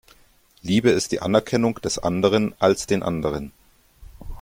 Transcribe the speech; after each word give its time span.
Liebe 0.63 0.89
ist 0.89 1.11
die 1.11 1.21
Anerkennung 1.21 1.75
des 1.79 1.99
Anderen 1.99 2.55
als 2.57 2.87
den 2.87 3.03
Anderen. 3.03 3.51